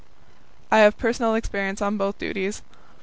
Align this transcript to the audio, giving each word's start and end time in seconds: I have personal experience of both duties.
I 0.71 0.79
have 0.79 0.97
personal 0.97 1.35
experience 1.35 1.79
of 1.79 1.95
both 1.95 2.17
duties. 2.17 2.63